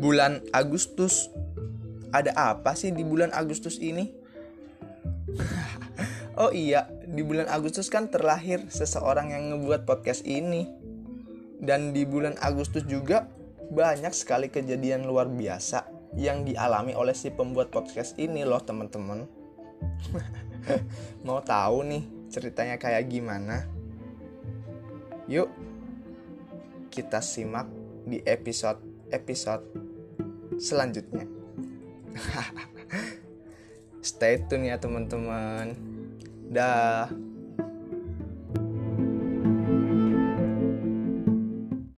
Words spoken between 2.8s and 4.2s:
di bulan Agustus ini?